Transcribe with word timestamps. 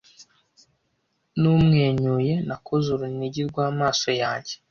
numwenyuye 1.39 2.33
nakoze 2.47 2.87
urunigi 2.95 3.41
rw'amaso 3.49 4.09
yanjye 4.21 4.53